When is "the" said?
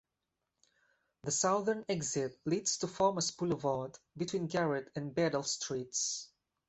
1.25-1.31